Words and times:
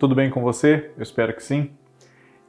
Tudo 0.00 0.14
bem 0.14 0.30
com 0.30 0.40
você? 0.40 0.92
Eu 0.96 1.02
espero 1.02 1.34
que 1.34 1.42
sim. 1.42 1.72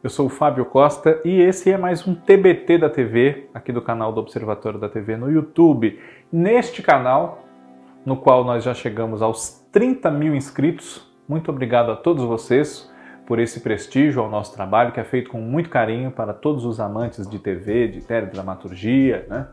Eu 0.02 0.10
sou 0.10 0.28
o 0.28 0.30
Fábio 0.30 0.64
Costa 0.64 1.20
e 1.26 1.42
esse 1.42 1.70
é 1.70 1.78
mais 1.78 2.08
um 2.08 2.16
TBT 2.16 2.78
da 2.78 2.90
TV, 2.90 3.50
aqui 3.54 3.74
do 3.74 3.82
canal 3.82 4.14
do 4.14 4.22
Observatório 4.22 4.80
da 4.80 4.88
TV 4.88 5.18
no 5.18 5.30
YouTube. 5.30 6.00
Neste 6.32 6.82
canal, 6.82 7.44
no 8.06 8.16
qual 8.16 8.46
nós 8.46 8.64
já 8.64 8.74
chegamos 8.74 9.22
aos 9.22 9.66
30 9.70 10.10
mil 10.12 10.34
inscritos, 10.34 11.06
muito 11.28 11.52
obrigado 11.52 11.92
a 11.92 11.96
todos 11.98 12.24
vocês 12.24 12.90
por 13.26 13.38
esse 13.38 13.60
prestígio 13.60 14.22
ao 14.22 14.30
nosso 14.30 14.56
trabalho, 14.56 14.94
que 14.94 15.02
é 15.02 15.04
feito 15.04 15.30
com 15.30 15.42
muito 15.42 15.70
carinho 15.70 16.10
para 16.10 16.32
todos 16.32 16.64
os 16.64 16.80
amantes 16.80 17.30
de 17.30 17.38
TV, 17.38 17.90
de 17.90 18.00
teledramaturgia, 18.00 19.26
né? 19.30 19.48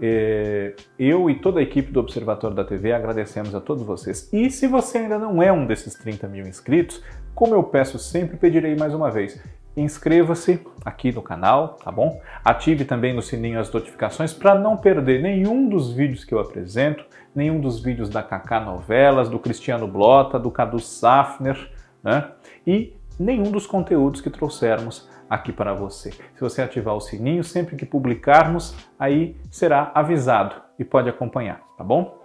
É, 0.00 0.74
eu 0.98 1.28
e 1.28 1.34
toda 1.34 1.60
a 1.60 1.62
equipe 1.62 1.90
do 1.90 2.00
Observatório 2.00 2.56
da 2.56 2.64
TV 2.64 2.92
agradecemos 2.92 3.54
a 3.54 3.60
todos 3.60 3.82
vocês. 3.82 4.28
E 4.32 4.50
se 4.50 4.66
você 4.66 4.98
ainda 4.98 5.18
não 5.18 5.42
é 5.42 5.52
um 5.52 5.66
desses 5.66 5.94
30 5.94 6.28
mil 6.28 6.46
inscritos, 6.46 7.02
como 7.34 7.54
eu 7.54 7.62
peço 7.62 7.98
sempre, 7.98 8.36
pedirei 8.36 8.76
mais 8.76 8.94
uma 8.94 9.10
vez. 9.10 9.40
Inscreva-se 9.76 10.60
aqui 10.84 11.12
no 11.12 11.22
canal, 11.22 11.78
tá 11.82 11.92
bom? 11.92 12.20
Ative 12.44 12.84
também 12.84 13.14
no 13.14 13.22
sininho 13.22 13.60
as 13.60 13.70
notificações 13.70 14.32
para 14.32 14.58
não 14.58 14.76
perder 14.76 15.22
nenhum 15.22 15.68
dos 15.68 15.92
vídeos 15.92 16.24
que 16.24 16.34
eu 16.34 16.40
apresento, 16.40 17.04
nenhum 17.34 17.60
dos 17.60 17.80
vídeos 17.80 18.08
da 18.08 18.22
Kaká 18.22 18.60
Novelas, 18.60 19.28
do 19.28 19.38
Cristiano 19.38 19.86
Blota, 19.86 20.38
do 20.38 20.50
Cadu 20.50 20.80
Safner, 20.80 21.70
né? 22.02 22.32
E 22.66 22.92
nenhum 23.18 23.50
dos 23.50 23.66
conteúdos 23.66 24.20
que 24.20 24.30
trouxermos 24.30 25.08
aqui 25.28 25.52
para 25.52 25.74
você. 25.74 26.10
Se 26.10 26.40
você 26.40 26.62
ativar 26.62 26.94
o 26.94 27.00
sininho, 27.00 27.44
sempre 27.44 27.76
que 27.76 27.84
publicarmos, 27.84 28.74
aí 28.98 29.36
será 29.50 29.90
avisado 29.94 30.56
e 30.78 30.84
pode 30.84 31.08
acompanhar, 31.08 31.60
tá 31.76 31.84
bom? 31.84 32.16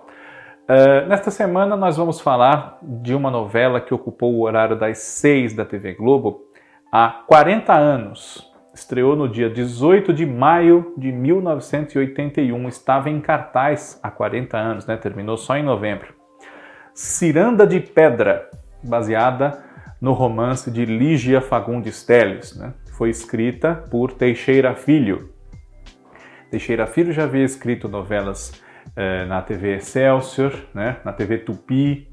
Uh, 0.63 1.07
nesta 1.09 1.29
semana 1.29 1.75
nós 1.75 1.97
vamos 1.97 2.21
falar 2.21 2.77
de 2.81 3.13
uma 3.13 3.29
novela 3.29 3.81
que 3.81 3.93
ocupou 3.93 4.33
o 4.33 4.43
horário 4.43 4.77
das 4.77 4.99
6 4.99 5.53
da 5.53 5.65
TV 5.65 5.93
Globo 5.93 6.45
há 6.91 7.23
40 7.27 7.73
anos. 7.73 8.49
Estreou 8.73 9.15
no 9.15 9.27
dia 9.27 9.49
18 9.49 10.13
de 10.13 10.25
maio 10.25 10.93
de 10.97 11.11
1981, 11.11 12.67
estava 12.69 13.09
em 13.09 13.19
cartaz 13.19 13.99
há 14.01 14.09
40 14.09 14.57
anos, 14.57 14.85
né? 14.85 14.95
terminou 14.95 15.37
só 15.37 15.57
em 15.57 15.63
novembro. 15.63 16.13
Ciranda 16.93 17.67
de 17.67 17.79
Pedra, 17.79 18.49
baseada 18.81 19.63
no 19.99 20.13
romance 20.13 20.71
de 20.71 20.85
Lígia 20.85 21.41
Fagundes 21.41 22.03
Telles. 22.03 22.55
Né? 22.55 22.73
Foi 23.03 23.09
escrita 23.09 23.75
por 23.91 24.13
Teixeira 24.13 24.73
Filho. 24.75 25.33
Teixeira 26.49 26.87
Filho 26.87 27.11
já 27.11 27.25
havia 27.25 27.43
escrito 27.43 27.89
novelas 27.89 28.53
eh, 28.95 29.25
na 29.25 29.41
TV 29.41 29.75
Excelsior, 29.75 30.53
né, 30.73 30.95
na 31.03 31.11
TV 31.11 31.39
Tupi, 31.39 32.07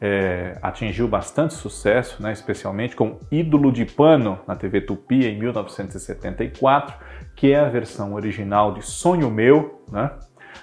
eh, 0.00 0.56
atingiu 0.62 1.08
bastante 1.08 1.54
sucesso, 1.54 2.22
né, 2.22 2.32
especialmente 2.32 2.94
com 2.94 3.18
Ídolo 3.32 3.72
de 3.72 3.84
Pano 3.84 4.38
na 4.46 4.54
TV 4.54 4.80
Tupi 4.80 5.26
em 5.26 5.36
1974, 5.40 6.94
que 7.34 7.50
é 7.50 7.58
a 7.58 7.68
versão 7.68 8.14
original 8.14 8.72
de 8.72 8.82
Sonho 8.82 9.28
Meu. 9.32 9.82
Né? 9.90 10.08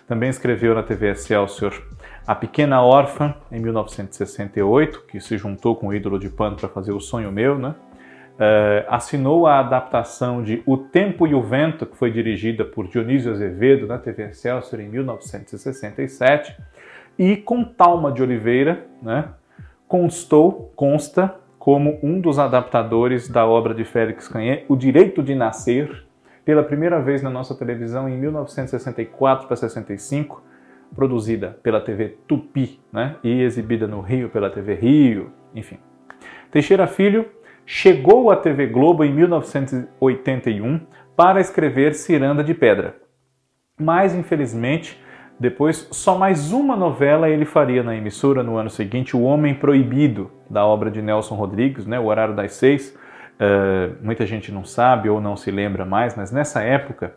Também 0.08 0.30
escreveu 0.30 0.74
na 0.74 0.84
TV 0.84 1.12
Excelsior 1.12 1.74
A 2.26 2.34
Pequena 2.34 2.82
Órfã 2.82 3.36
em 3.52 3.60
1968, 3.60 5.02
que 5.06 5.20
se 5.20 5.38
juntou 5.38 5.76
com 5.76 5.88
o 5.88 5.94
Ídolo 5.94 6.18
de 6.18 6.30
Pano 6.30 6.56
para 6.56 6.70
fazer 6.70 6.94
O 6.94 7.02
Sonho 7.02 7.30
Meu. 7.30 7.60
Né? 7.60 7.76
Uh, 8.36 8.84
assinou 8.90 9.48
a 9.48 9.60
adaptação 9.60 10.44
de 10.44 10.62
O 10.66 10.76
Tempo 10.76 11.26
e 11.26 11.34
o 11.34 11.42
Vento, 11.42 11.86
que 11.86 11.96
foi 11.96 12.12
dirigida 12.12 12.66
por 12.66 12.88
Dionísio 12.88 13.32
Azevedo 13.32 13.88
na 13.88 13.98
TV 13.98 14.24
Excelsior 14.24 14.82
em 14.82 14.90
1967, 14.90 16.54
e 17.18 17.38
com 17.38 17.64
Talma 17.64 18.12
de 18.12 18.22
Oliveira, 18.22 18.86
né, 19.02 19.30
constou, 19.88 20.74
consta 20.76 21.34
como 21.58 21.98
um 22.04 22.20
dos 22.20 22.38
adaptadores 22.38 23.30
da 23.30 23.46
obra 23.46 23.74
de 23.74 23.86
Félix 23.86 24.28
Canhé, 24.28 24.66
O 24.68 24.76
Direito 24.76 25.24
de 25.24 25.34
Nascer, 25.34 26.06
pela 26.44 26.62
primeira 26.62 27.02
vez 27.02 27.24
na 27.24 27.30
nossa 27.30 27.56
televisão 27.56 28.08
em 28.08 28.18
1964 28.18 29.48
para 29.48 29.56
65, 29.56 30.44
produzida 30.94 31.58
pela 31.64 31.82
TV 31.82 32.18
Tupi 32.28 32.80
né, 32.94 33.16
e 33.24 33.42
exibida 33.42 33.88
no 33.88 34.02
Rio 34.02 34.30
pela 34.30 34.50
TV 34.50 34.76
Rio, 34.76 35.32
enfim. 35.56 35.80
Teixeira 36.52 36.86
Filho 36.86 37.26
chegou 37.66 38.30
à 38.30 38.36
TV 38.36 38.68
Globo 38.68 39.04
em 39.04 39.14
1981 39.14 40.82
para 41.16 41.40
escrever 41.40 41.94
Ciranda 41.94 42.44
de 42.44 42.54
Pedra. 42.54 42.96
Mas, 43.80 44.14
infelizmente, 44.14 45.02
depois 45.40 45.88
só 45.92 46.18
mais 46.18 46.52
uma 46.52 46.76
novela 46.76 47.30
ele 47.30 47.46
faria 47.46 47.84
na 47.84 47.96
emissora 47.96 48.42
no 48.42 48.58
ano 48.58 48.70
seguinte, 48.70 49.18
O 49.18 49.24
Homem 49.24 49.54
Proibido, 49.54 50.32
da 50.50 50.66
obra 50.66 50.90
de 50.90 51.02
Nelson 51.02 51.36
Rodrigues, 51.36 51.86
né, 51.86 52.00
O 52.00 52.06
Horário 52.06 52.36
das 52.36 52.54
Seis. 52.54 52.96
Uh, 53.36 53.96
muita 54.02 54.26
gente 54.26 54.50
não 54.50 54.64
sabe 54.64 55.10
ou 55.10 55.20
não 55.20 55.36
se 55.36 55.52
lembra 55.52 55.84
mais, 55.84 56.16
mas 56.16 56.32
nessa 56.32 56.62
época, 56.62 57.14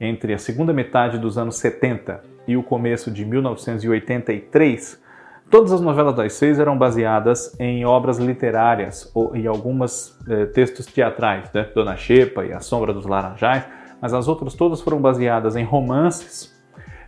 entre 0.00 0.32
a 0.32 0.38
segunda 0.38 0.72
metade 0.72 1.18
dos 1.18 1.36
anos 1.36 1.56
70 1.56 2.22
e 2.46 2.56
o 2.56 2.62
começo 2.62 3.10
de 3.10 3.24
1983, 3.24 5.02
Todas 5.48 5.72
as 5.72 5.80
novelas 5.80 6.14
das 6.14 6.32
seis 6.32 6.58
eram 6.58 6.76
baseadas 6.76 7.54
em 7.60 7.84
obras 7.84 8.18
literárias 8.18 9.10
ou 9.14 9.36
em 9.36 9.46
alguns 9.46 10.18
eh, 10.28 10.46
textos 10.46 10.86
teatrais, 10.86 11.50
né? 11.52 11.70
Dona 11.72 11.96
Xepa 11.96 12.44
e 12.44 12.52
A 12.52 12.60
Sombra 12.60 12.92
dos 12.92 13.06
Laranjais, 13.06 13.64
mas 14.00 14.12
as 14.12 14.26
outras 14.26 14.54
todas 14.54 14.80
foram 14.80 15.00
baseadas 15.00 15.54
em 15.54 15.62
romances 15.62 16.52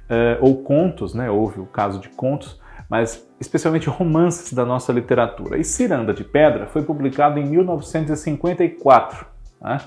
eh, 0.09 0.39
ou 0.41 0.63
contos, 0.63 1.15
né? 1.15 1.29
houve 1.29 1.61
o 1.61 1.67
caso 1.67 2.01
de 2.01 2.09
contos, 2.11 2.61
mas 2.89 3.29
especialmente 3.41 3.89
romances 3.89 4.53
da 4.53 4.65
nossa 4.65 4.93
literatura. 4.93 5.59
E 5.59 5.65
Ciranda 5.65 6.15
de 6.15 6.23
Pedra 6.25 6.67
foi 6.67 6.83
publicado 6.83 7.39
em 7.39 7.45
1954 7.45 9.27
né? 9.61 9.79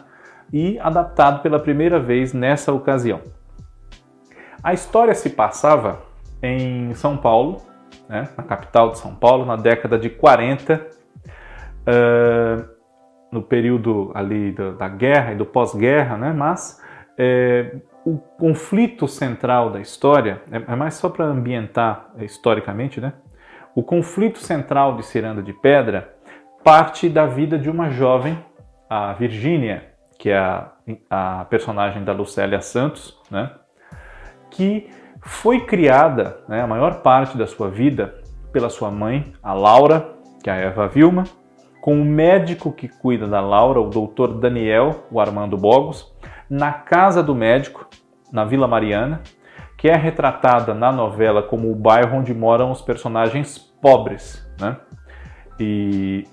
e 0.52 0.78
adaptado 0.80 1.42
pela 1.42 1.60
primeira 1.60 2.00
vez 2.00 2.34
nessa 2.34 2.74
ocasião. 2.74 3.22
A 4.62 4.74
história 4.74 5.16
se 5.16 5.30
passava 5.30 6.02
em 6.44 6.94
São 6.94 7.18
Paulo, 7.18 7.62
né, 8.12 8.28
na 8.38 8.44
capital 8.44 8.92
de 8.92 9.00
São 9.00 9.16
Paulo, 9.16 9.46
na 9.46 9.56
década 9.56 9.98
de 9.98 10.10
40, 10.10 10.86
uh, 11.88 12.70
no 13.32 13.42
período 13.42 14.12
ali 14.14 14.52
da, 14.52 14.72
da 14.72 14.90
guerra 14.90 15.32
e 15.32 15.36
do 15.36 15.46
pós-guerra, 15.46 16.18
né, 16.18 16.34
mas 16.34 16.84
é, 17.18 17.78
o 18.06 18.18
conflito 18.18 19.08
central 19.08 19.70
da 19.70 19.80
história, 19.80 20.42
é, 20.52 20.74
é 20.74 20.76
mais 20.76 20.96
só 20.96 21.10
para 21.10 21.24
ambientar 21.24 22.12
historicamente, 22.18 23.00
né, 23.00 23.14
o 23.74 23.82
conflito 23.82 24.40
central 24.40 24.98
de 24.98 25.06
Ciranda 25.06 25.42
de 25.42 25.54
Pedra 25.54 26.14
parte 26.66 27.08
da 27.08 27.26
vida 27.26 27.58
de 27.58 27.70
uma 27.70 27.90
jovem, 27.90 28.38
a 28.90 29.14
Virgínia, 29.14 29.94
que 30.20 30.30
é 30.30 30.38
a, 30.38 30.72
a 31.10 31.46
personagem 31.46 32.04
da 32.04 32.12
Lucélia 32.12 32.60
Santos, 32.60 33.18
né, 33.32 33.50
que 34.50 34.90
foi 35.22 35.62
criada, 35.66 36.40
né, 36.48 36.62
a 36.62 36.68
maior 36.68 37.02
parte 37.02 37.38
da 37.38 37.46
sua 37.48 37.70
vida, 37.70 38.16
pela 38.52 38.70
sua 38.70 38.92
mãe, 38.92 39.34
a 39.42 39.54
Laura, 39.54 40.14
que 40.44 40.50
é 40.50 40.54
a 40.54 40.58
Eva 40.58 40.88
Vilma, 40.88 41.24
com 41.82 42.00
o 42.00 42.06
médico 42.06 42.72
que 42.72 42.88
cuida 42.88 43.28
da 43.28 43.42
Laura, 43.42 43.80
o 43.80 43.90
doutor 43.90 44.40
Daniel, 44.40 45.08
o 45.12 45.20
Armando 45.20 45.58
Bogos, 45.58 46.14
na 46.50 46.72
casa 46.72 47.24
do 47.24 47.34
médico, 47.34 47.88
na 48.32 48.46
Vila 48.46 48.68
Mariana, 48.68 49.22
que 49.78 49.90
é 49.90 49.96
retratada 49.96 50.74
na 50.74 50.92
novela 50.92 51.42
como 51.42 51.72
o 51.72 51.76
bairro 51.76 52.18
onde 52.18 52.34
moram 52.34 52.72
os 52.72 52.82
personagens 52.82 53.58
pobres, 53.82 54.48
né? 54.60 54.78
E 55.60 56.28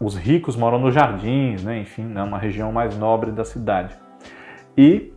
os 0.00 0.16
ricos 0.16 0.56
moram 0.56 0.78
nos 0.78 0.94
jardins, 0.94 1.62
né? 1.62 1.78
Enfim, 1.78 2.12
é 2.16 2.22
uma 2.22 2.38
região 2.38 2.72
mais 2.72 2.96
nobre 2.96 3.32
da 3.32 3.44
cidade. 3.44 3.94
E 4.76 5.12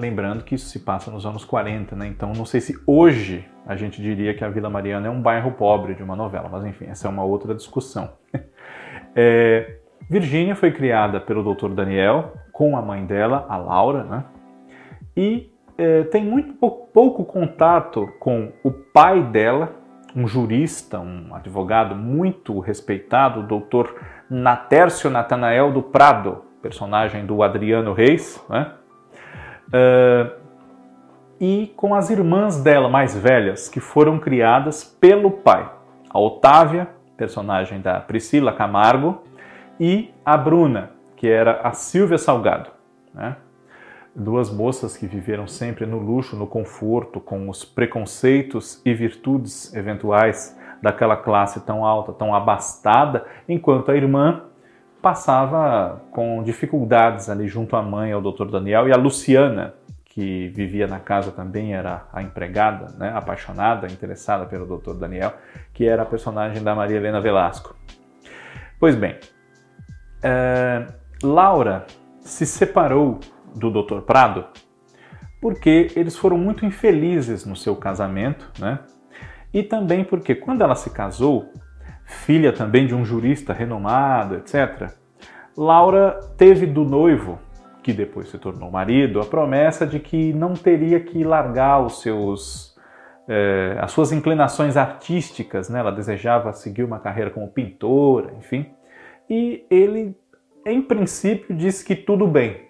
Lembrando 0.00 0.42
que 0.42 0.54
isso 0.54 0.66
se 0.66 0.78
passa 0.78 1.10
nos 1.10 1.26
anos 1.26 1.44
40, 1.44 1.94
né? 1.94 2.06
Então 2.06 2.32
não 2.32 2.46
sei 2.46 2.58
se 2.58 2.74
hoje 2.86 3.46
a 3.66 3.76
gente 3.76 4.00
diria 4.00 4.32
que 4.32 4.42
a 4.42 4.48
Vila 4.48 4.70
Mariana 4.70 5.08
é 5.08 5.10
um 5.10 5.20
bairro 5.20 5.52
pobre 5.52 5.94
de 5.94 6.02
uma 6.02 6.16
novela, 6.16 6.48
mas 6.50 6.64
enfim, 6.64 6.86
essa 6.86 7.06
é 7.06 7.10
uma 7.10 7.22
outra 7.22 7.54
discussão. 7.54 8.14
é, 9.14 9.76
Virgínia 10.08 10.56
foi 10.56 10.72
criada 10.72 11.20
pelo 11.20 11.54
Dr. 11.54 11.68
Daniel 11.68 12.32
com 12.50 12.78
a 12.78 12.82
mãe 12.82 13.04
dela, 13.04 13.44
a 13.46 13.58
Laura, 13.58 14.04
né? 14.04 14.24
E 15.14 15.52
é, 15.76 16.04
tem 16.04 16.24
muito 16.24 16.54
pouco, 16.54 17.24
contato 17.24 18.08
com 18.18 18.52
o 18.64 18.70
pai 18.70 19.22
dela, 19.22 19.76
um 20.16 20.26
jurista, 20.26 20.98
um 20.98 21.34
advogado 21.34 21.94
muito 21.94 22.58
respeitado, 22.58 23.40
o 23.40 23.60
Dr. 23.60 23.92
Natércio 24.30 25.10
Natanael 25.10 25.70
do 25.70 25.82
Prado, 25.82 26.44
personagem 26.62 27.26
do 27.26 27.42
Adriano 27.42 27.92
Reis, 27.92 28.42
né? 28.48 28.79
Uh, 29.70 30.40
e 31.40 31.72
com 31.76 31.94
as 31.94 32.10
irmãs 32.10 32.62
dela 32.62 32.88
mais 32.88 33.16
velhas, 33.16 33.68
que 33.68 33.80
foram 33.80 34.18
criadas 34.18 34.84
pelo 34.84 35.30
pai. 35.30 35.70
A 36.10 36.18
Otávia, 36.18 36.88
personagem 37.16 37.80
da 37.80 37.98
Priscila 38.00 38.52
Camargo, 38.52 39.22
e 39.78 40.12
a 40.24 40.36
Bruna, 40.36 40.90
que 41.16 41.28
era 41.28 41.60
a 41.62 41.72
Silvia 41.72 42.18
Salgado. 42.18 42.70
Né? 43.14 43.36
Duas 44.14 44.50
moças 44.52 44.96
que 44.96 45.06
viveram 45.06 45.46
sempre 45.46 45.86
no 45.86 45.98
luxo, 45.98 46.36
no 46.36 46.46
conforto, 46.46 47.20
com 47.20 47.48
os 47.48 47.64
preconceitos 47.64 48.82
e 48.84 48.92
virtudes 48.92 49.72
eventuais 49.74 50.58
daquela 50.82 51.16
classe 51.16 51.60
tão 51.60 51.84
alta, 51.84 52.12
tão 52.12 52.34
abastada, 52.34 53.24
enquanto 53.48 53.90
a 53.90 53.96
irmã 53.96 54.42
passava 55.00 56.02
com 56.10 56.42
dificuldades 56.42 57.28
ali 57.28 57.48
junto 57.48 57.76
à 57.76 57.82
mãe, 57.82 58.12
ao 58.12 58.20
doutor 58.20 58.50
Daniel, 58.50 58.88
e 58.88 58.92
a 58.92 58.96
Luciana, 58.96 59.74
que 60.04 60.48
vivia 60.48 60.86
na 60.86 60.98
casa 61.00 61.30
também, 61.30 61.74
era 61.74 62.06
a 62.12 62.22
empregada, 62.22 62.94
né, 62.98 63.12
apaixonada, 63.14 63.86
interessada 63.86 64.46
pelo 64.46 64.66
doutor 64.66 64.94
Daniel, 64.96 65.34
que 65.72 65.86
era 65.86 66.02
a 66.02 66.06
personagem 66.06 66.62
da 66.62 66.74
Maria 66.74 66.96
Helena 66.96 67.20
Velasco. 67.20 67.74
Pois 68.78 68.94
bem, 68.94 69.18
é, 70.22 70.86
Laura 71.22 71.86
se 72.20 72.44
separou 72.44 73.20
do 73.54 73.70
doutor 73.70 74.02
Prado 74.02 74.46
porque 75.40 75.90
eles 75.96 76.16
foram 76.16 76.36
muito 76.36 76.66
infelizes 76.66 77.46
no 77.46 77.56
seu 77.56 77.74
casamento, 77.74 78.50
né? 78.58 78.80
E 79.52 79.62
também 79.62 80.04
porque 80.04 80.34
quando 80.34 80.62
ela 80.62 80.74
se 80.74 80.90
casou, 80.90 81.50
filha 82.10 82.52
também 82.52 82.86
de 82.86 82.94
um 82.94 83.04
jurista 83.04 83.52
renomado, 83.52 84.36
etc., 84.36 84.90
Laura 85.56 86.20
teve 86.36 86.64
do 86.66 86.84
noivo, 86.84 87.38
que 87.82 87.92
depois 87.92 88.28
se 88.28 88.38
tornou 88.38 88.70
marido, 88.70 89.20
a 89.20 89.24
promessa 89.24 89.86
de 89.86 89.98
que 89.98 90.32
não 90.32 90.54
teria 90.54 91.00
que 91.00 91.24
largar 91.24 91.80
os 91.80 92.00
seus, 92.02 92.76
eh, 93.28 93.76
as 93.80 93.90
suas 93.90 94.12
inclinações 94.12 94.76
artísticas, 94.76 95.68
né? 95.68 95.80
ela 95.80 95.90
desejava 95.90 96.52
seguir 96.52 96.84
uma 96.84 96.98
carreira 96.98 97.30
como 97.30 97.48
pintora, 97.48 98.32
enfim. 98.38 98.66
E 99.28 99.66
ele, 99.70 100.16
em 100.64 100.80
princípio, 100.80 101.54
disse 101.54 101.84
que 101.84 101.96
tudo 101.96 102.26
bem, 102.26 102.68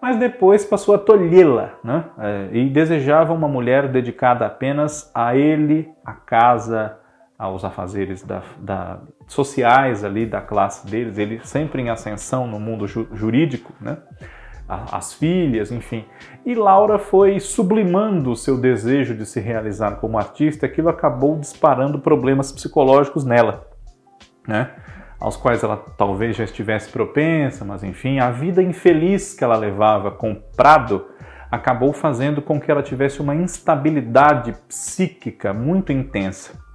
mas 0.00 0.16
depois 0.16 0.64
passou 0.64 0.94
a 0.94 0.98
tolhê-la 0.98 1.78
né? 1.84 2.04
Eh, 2.18 2.48
e 2.52 2.70
desejava 2.70 3.32
uma 3.32 3.48
mulher 3.48 3.88
dedicada 3.88 4.46
apenas 4.46 5.10
a 5.14 5.36
ele, 5.36 5.90
à 6.04 6.12
casa, 6.12 6.98
aos 7.42 7.64
afazeres 7.64 8.22
da, 8.22 8.40
da, 8.56 9.00
sociais 9.26 10.04
ali 10.04 10.24
da 10.24 10.40
classe 10.40 10.86
deles, 10.86 11.18
ele 11.18 11.40
sempre 11.42 11.82
em 11.82 11.90
ascensão 11.90 12.46
no 12.46 12.60
mundo 12.60 12.86
ju, 12.86 13.08
jurídico, 13.12 13.72
né? 13.80 13.98
as 14.68 15.12
filhas, 15.12 15.72
enfim. 15.72 16.04
E 16.46 16.54
Laura 16.54 17.00
foi 17.00 17.40
sublimando 17.40 18.30
o 18.30 18.36
seu 18.36 18.56
desejo 18.56 19.14
de 19.14 19.26
se 19.26 19.40
realizar 19.40 19.96
como 19.96 20.16
artista, 20.16 20.66
aquilo 20.66 20.88
acabou 20.88 21.36
disparando 21.36 21.98
problemas 21.98 22.52
psicológicos 22.52 23.24
nela, 23.24 23.66
né? 24.46 24.70
aos 25.18 25.36
quais 25.36 25.64
ela 25.64 25.76
talvez 25.98 26.36
já 26.36 26.44
estivesse 26.44 26.90
propensa, 26.90 27.64
mas 27.64 27.82
enfim, 27.82 28.20
a 28.20 28.30
vida 28.30 28.62
infeliz 28.62 29.34
que 29.34 29.42
ela 29.42 29.56
levava 29.56 30.12
com 30.12 30.36
Prado 30.56 31.06
acabou 31.50 31.92
fazendo 31.92 32.40
com 32.40 32.60
que 32.60 32.70
ela 32.70 32.84
tivesse 32.84 33.20
uma 33.20 33.34
instabilidade 33.34 34.52
psíquica 34.68 35.52
muito 35.52 35.92
intensa. 35.92 36.71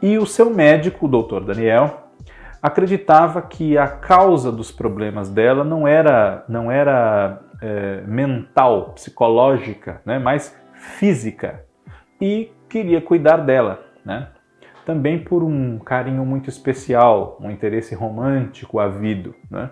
E 0.00 0.16
o 0.18 0.26
seu 0.26 0.50
médico, 0.50 1.06
o 1.06 1.08
doutor 1.08 1.44
Daniel, 1.44 2.08
acreditava 2.62 3.42
que 3.42 3.76
a 3.76 3.86
causa 3.86 4.50
dos 4.52 4.70
problemas 4.70 5.30
dela 5.30 5.64
não 5.64 5.86
era, 5.86 6.44
não 6.48 6.70
era 6.70 7.40
é, 7.60 8.02
mental, 8.06 8.92
psicológica, 8.94 10.00
né, 10.04 10.18
mas 10.18 10.56
física. 10.72 11.64
E 12.20 12.52
queria 12.68 13.00
cuidar 13.00 13.38
dela. 13.38 13.80
Né? 14.04 14.28
Também 14.84 15.18
por 15.18 15.42
um 15.42 15.78
carinho 15.78 16.24
muito 16.24 16.48
especial, 16.48 17.36
um 17.40 17.50
interesse 17.50 17.94
romântico 17.94 18.78
havido. 18.78 19.34
Né? 19.50 19.70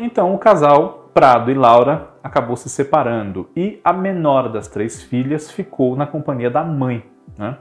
Então 0.00 0.34
o 0.34 0.38
casal, 0.38 1.10
Prado 1.14 1.50
e 1.50 1.54
Laura, 1.54 2.10
acabou 2.22 2.56
se 2.56 2.68
separando 2.68 3.50
e 3.54 3.80
a 3.84 3.92
menor 3.92 4.48
das 4.48 4.66
três 4.68 5.02
filhas 5.02 5.50
ficou 5.50 5.94
na 5.96 6.06
companhia 6.06 6.50
da 6.50 6.64
mãe. 6.64 7.04
Né? 7.36 7.56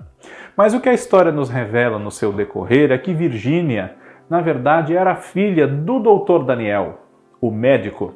Mas 0.56 0.74
o 0.74 0.80
que 0.80 0.90
a 0.90 0.94
história 0.94 1.32
nos 1.32 1.50
revela 1.50 1.98
no 1.98 2.12
seu 2.12 2.32
decorrer 2.32 2.92
é 2.92 2.98
que 2.98 3.14
Virgínia, 3.14 3.96
na 4.30 4.42
verdade, 4.42 4.96
era 4.96 5.16
filha 5.16 5.68
do 5.68 6.00
doutor 6.00 6.44
Daniel, 6.44 7.00
o 7.40 7.50
médico, 7.50 8.14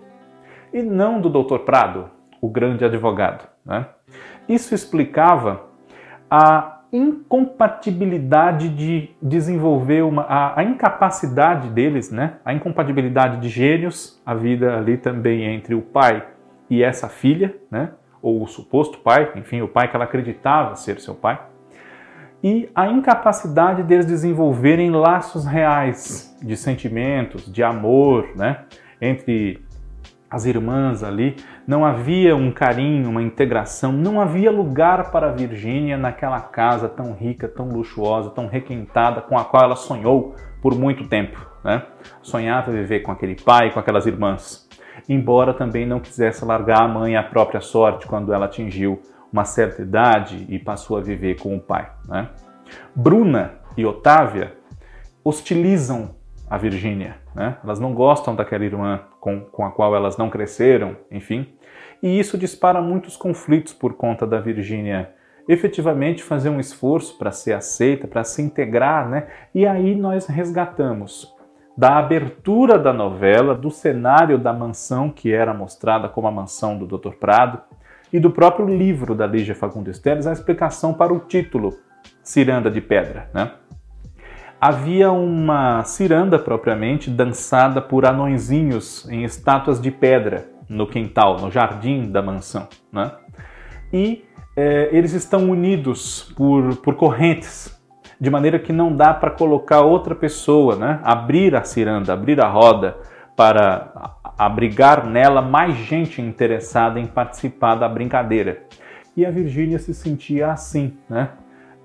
e 0.73 0.81
não 0.81 1.21
do 1.21 1.29
doutor 1.29 1.59
Prado, 1.59 2.09
o 2.41 2.49
grande 2.49 2.83
advogado. 2.83 3.47
Né? 3.65 3.85
Isso 4.47 4.75
explicava 4.75 5.63
a 6.29 6.81
incompatibilidade 6.91 8.69
de 8.69 9.09
desenvolver 9.21 10.03
uma 10.03 10.23
a, 10.23 10.59
a, 10.59 10.63
incapacidade 10.63 11.69
deles, 11.69 12.11
né? 12.11 12.35
A 12.45 12.53
incompatibilidade 12.53 13.37
de 13.41 13.49
gênios, 13.49 14.21
a 14.25 14.33
vida 14.33 14.77
ali 14.77 14.97
também 14.97 15.43
entre 15.43 15.75
o 15.75 15.81
pai 15.81 16.25
e 16.69 16.81
essa 16.81 17.09
filha, 17.09 17.55
né? 17.69 17.91
Ou 18.21 18.41
o 18.41 18.47
suposto 18.47 18.99
pai, 18.99 19.31
enfim, 19.35 19.61
o 19.61 19.67
pai 19.67 19.89
que 19.89 19.95
ela 19.95 20.05
acreditava 20.05 20.75
ser 20.75 20.99
seu 20.99 21.15
pai 21.15 21.39
e 22.45 22.69
a 22.75 22.87
incapacidade 22.87 23.81
deles 23.81 24.05
desenvolverem 24.05 24.91
laços 24.91 25.47
reais 25.47 26.37
de 26.39 26.55
sentimentos, 26.55 27.51
de 27.51 27.63
amor, 27.63 28.29
né? 28.35 28.65
Entre 29.01 29.65
as 30.29 30.45
irmãs 30.45 31.03
ali, 31.03 31.37
não 31.65 31.83
havia 31.83 32.35
um 32.35 32.51
carinho, 32.51 33.09
uma 33.09 33.23
integração, 33.23 33.91
não 33.91 34.21
havia 34.21 34.51
lugar 34.51 35.09
para 35.09 35.31
Virgínia 35.31 35.97
naquela 35.97 36.39
casa 36.39 36.87
tão 36.87 37.13
rica, 37.13 37.47
tão 37.47 37.67
luxuosa, 37.69 38.29
tão 38.29 38.45
requentada 38.45 39.21
com 39.21 39.35
a 39.39 39.43
qual 39.43 39.63
ela 39.63 39.75
sonhou 39.75 40.35
por 40.61 40.75
muito 40.75 41.07
tempo, 41.07 41.43
né? 41.63 41.81
Sonhava 42.21 42.71
viver 42.71 42.99
com 42.99 43.11
aquele 43.11 43.33
pai, 43.33 43.71
com 43.71 43.79
aquelas 43.79 44.05
irmãs. 44.05 44.69
Embora 45.09 45.51
também 45.51 45.87
não 45.87 45.99
quisesse 45.99 46.45
largar 46.45 46.83
a 46.83 46.87
mãe 46.87 47.17
à 47.17 47.23
própria 47.23 47.59
sorte 47.59 48.05
quando 48.05 48.31
ela 48.31 48.45
atingiu 48.45 49.01
uma 49.35 49.43
certa 49.43 49.81
idade 49.81 50.45
e 50.47 50.57
passou 50.57 50.97
a 50.97 51.01
viver 51.01 51.35
com 51.35 51.53
o 51.53 51.59
pai. 51.59 51.91
Né? 52.07 52.29
Bruna 52.95 53.55
e 53.75 53.85
Otávia 53.85 54.53
hostilizam 55.25 56.15
a 56.49 56.57
Virgínia, 56.57 57.17
né? 57.35 57.57
elas 57.61 57.77
não 57.77 57.93
gostam 57.93 58.33
daquela 58.33 58.63
irmã 58.63 59.01
com, 59.19 59.41
com 59.41 59.65
a 59.65 59.71
qual 59.71 59.93
elas 59.93 60.15
não 60.15 60.29
cresceram, 60.29 60.95
enfim, 61.11 61.49
e 62.01 62.17
isso 62.17 62.37
dispara 62.37 62.81
muitos 62.81 63.17
conflitos 63.17 63.73
por 63.73 63.95
conta 63.95 64.25
da 64.25 64.39
Virgínia 64.39 65.13
efetivamente 65.49 66.23
fazer 66.23 66.49
um 66.49 66.59
esforço 66.59 67.17
para 67.17 67.31
ser 67.31 67.53
aceita, 67.53 68.07
para 68.07 68.23
se 68.23 68.41
integrar, 68.41 69.09
né? 69.09 69.27
E 69.53 69.67
aí 69.67 69.95
nós 69.95 70.27
resgatamos 70.27 71.35
da 71.77 71.97
abertura 71.97 72.79
da 72.79 72.93
novela, 72.93 73.53
do 73.53 73.69
cenário 73.69 74.37
da 74.37 74.53
mansão 74.53 75.09
que 75.09 75.33
era 75.33 75.53
mostrada 75.53 76.07
como 76.07 76.27
a 76.27 76.31
mansão 76.31 76.77
do 76.77 76.87
Dr. 76.87 77.15
Prado, 77.19 77.61
e 78.15 78.19
do 78.19 78.31
próprio 78.31 78.65
livro 78.65 79.13
da 79.13 79.27
Lígia 79.27 79.53
Fagundes 79.53 79.99
Teles 79.99 80.25
a 80.25 80.31
explicação 80.31 80.93
para 80.93 81.13
o 81.13 81.19
título 81.19 81.77
Ciranda 82.23 82.71
de 82.71 82.79
Pedra. 82.79 83.29
Né? 83.33 83.51
Havia 84.59 85.11
uma 85.11 85.83
ciranda 85.83 86.39
propriamente 86.39 87.09
dançada 87.09 87.81
por 87.81 88.05
anõezinhos 88.05 89.05
em 89.09 89.25
estátuas 89.25 89.81
de 89.81 89.91
pedra 89.91 90.45
no 90.69 90.87
quintal, 90.87 91.41
no 91.41 91.51
jardim 91.51 92.09
da 92.09 92.21
mansão. 92.21 92.69
Né? 92.89 93.11
E 93.91 94.23
é, 94.55 94.87
eles 94.93 95.11
estão 95.11 95.49
unidos 95.49 96.31
por, 96.37 96.77
por 96.77 96.95
correntes, 96.95 97.77
de 98.17 98.29
maneira 98.29 98.57
que 98.57 98.71
não 98.71 98.95
dá 98.95 99.13
para 99.13 99.31
colocar 99.31 99.81
outra 99.81 100.15
pessoa, 100.15 100.77
né? 100.77 101.01
abrir 101.03 101.53
a 101.53 101.65
ciranda, 101.65 102.13
abrir 102.13 102.39
a 102.39 102.47
roda 102.47 102.95
para 103.35 104.14
abrigar 104.37 105.05
nela 105.05 105.41
mais 105.41 105.75
gente 105.75 106.21
interessada 106.21 106.99
em 106.99 107.05
participar 107.05 107.75
da 107.75 107.87
brincadeira. 107.87 108.63
E 109.15 109.25
a 109.25 109.31
Virgínia 109.31 109.79
se 109.79 109.93
sentia 109.93 110.51
assim, 110.51 110.97
né? 111.09 111.29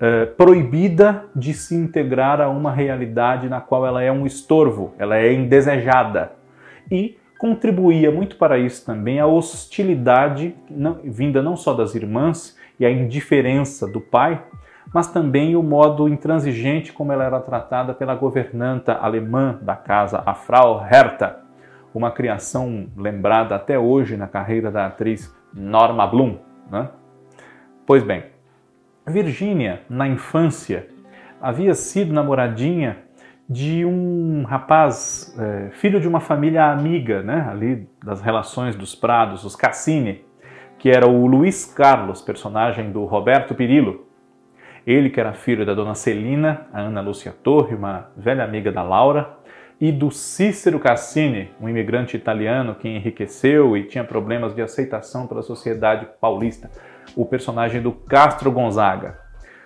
É, 0.01 0.25
proibida 0.25 1.27
de 1.37 1.53
se 1.53 1.75
integrar 1.75 2.41
a 2.41 2.49
uma 2.49 2.73
realidade 2.73 3.49
na 3.51 3.61
qual 3.61 3.87
ela 3.87 4.03
é 4.03 4.11
um 4.11 4.25
estorvo, 4.25 4.95
ela 4.99 5.19
é 5.19 5.33
indesejada. 5.33 6.33
E 6.91 7.19
contribuía 7.39 8.11
muito 8.11 8.37
para 8.37 8.59
isso 8.59 8.85
também 8.85 9.21
a 9.21 9.27
hostilidade 9.27 10.55
não, 10.71 11.01
vinda 11.05 11.43
não 11.43 11.55
só 11.57 11.75
das 11.75 11.95
irmãs 11.95 12.57
e 12.79 12.87
a 12.87 12.91
indiferença 12.91 13.87
do 13.87 14.01
pai, 14.01 14.43
mas 14.93 15.07
também 15.07 15.55
o 15.55 15.63
modo 15.63 16.09
intransigente 16.09 16.93
como 16.93 17.13
ela 17.13 17.25
era 17.25 17.41
tratada 17.41 17.95
pela 17.95 18.15
governanta 18.15 18.95
alemã 18.95 19.59
da 19.63 19.77
casa, 19.77 20.23
a 20.25 20.35
Frau 20.35 20.79
Hertha, 20.81 21.40
uma 21.95 22.11
criação 22.11 22.89
lembrada 22.97 23.55
até 23.55 23.79
hoje 23.79 24.17
na 24.17 24.27
carreira 24.27 24.71
da 24.71 24.87
atriz 24.87 25.35
Norma 25.53 26.07
Bloom. 26.07 26.39
Né? 26.71 26.89
Pois 27.87 28.03
bem, 28.03 28.25
Virginia, 29.07 29.83
na 29.89 30.07
infância, 30.07 30.87
havia 31.41 31.75
sido 31.75 32.13
namoradinha 32.13 32.99
de 33.49 33.85
um 33.85 34.45
rapaz, 34.45 35.37
é, 35.37 35.71
filho 35.73 36.01
de 36.01 36.07
uma 36.07 36.21
família 36.21 36.67
amiga, 36.67 37.21
né, 37.21 37.49
ali 37.51 37.89
das 38.05 38.21
relações 38.23 38.77
dos 38.77 38.95
Prados, 38.95 39.45
os 39.45 39.57
Cassini, 39.57 40.25
que 40.79 40.89
era 40.89 41.09
o 41.09 41.27
Luiz 41.27 41.67
Carlos, 41.67 42.23
personagem 42.23 42.93
do 42.93 43.05
Roberto 43.05 43.53
Pirillo. 43.53 44.07
Ele 44.87 45.11
que 45.11 45.19
era 45.19 45.33
filho 45.33 45.67
da 45.67 45.75
dona 45.75 45.97
Celina, 45.97 46.69
a 46.73 46.81
Ana 46.81 47.01
Lúcia 47.01 47.35
Torre, 47.43 47.75
uma 47.75 48.11
velha 48.17 48.45
amiga 48.45 48.71
da 48.71 48.83
Laura, 48.83 49.40
e 49.81 49.91
do 49.91 50.11
Cícero 50.11 50.79
Cassini, 50.79 51.51
um 51.59 51.67
imigrante 51.67 52.15
italiano 52.15 52.75
que 52.75 52.87
enriqueceu 52.87 53.77
e 53.77 53.85
tinha 53.85 54.05
problemas 54.05 54.55
de 54.55 54.61
aceitação 54.61 55.27
pela 55.27 55.43
sociedade 55.43 56.07
paulista, 56.21 56.71
o 57.17 57.25
personagem 57.25 57.81
do 57.81 57.91
Castro 57.91 58.53
Gonzaga. 58.53 59.19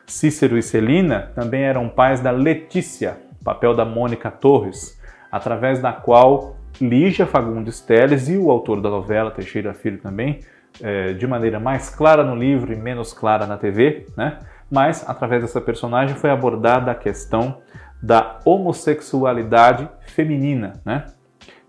Cícero 0.07 0.57
e 0.57 0.63
Celina 0.63 1.33
também 1.35 1.65
eram 1.65 1.89
pais 1.89 2.21
da 2.21 2.31
Letícia, 2.31 3.19
papel 3.43 3.75
da 3.75 3.85
Mônica 3.85 4.31
Torres, 4.31 5.01
através 5.33 5.81
da 5.81 5.93
qual 5.93 6.59
Lígia 6.81 7.27
Fagundes 7.27 7.81
Teles 7.81 8.29
e 8.29 8.37
o 8.37 8.51
autor 8.51 8.81
da 8.81 8.89
novela, 8.89 9.33
Teixeira 9.33 9.75
Filho 9.75 9.99
também, 9.99 10.41
é, 10.81 11.13
de 11.13 11.27
maneira 11.27 11.59
mais 11.59 11.91
clara 11.91 12.23
no 12.23 12.37
livro 12.37 12.73
e 12.73 12.77
menos 12.77 13.13
clara 13.13 13.47
na 13.47 13.57
TV, 13.57 14.07
né? 14.17 14.39
mas 14.71 15.09
através 15.09 15.43
dessa 15.43 15.61
personagem 15.61 16.17
foi 16.17 16.31
abordada 16.31 16.91
a 16.91 16.95
questão 16.95 17.59
da 18.05 18.39
homossexualidade 18.45 19.89
feminina, 20.07 20.75
né? 20.85 21.07